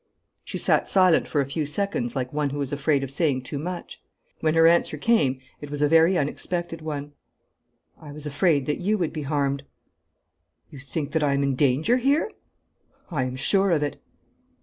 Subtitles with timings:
[0.43, 3.59] She sat silent for a few seconds like one who is afraid of saying too
[3.59, 4.01] much.
[4.39, 7.11] When her answer came it was a very unexpected one:
[8.01, 9.61] 'I was afraid that you would be harmed.'
[10.71, 12.31] 'You think that I am in danger here?'
[13.11, 14.01] 'I am sure of it.'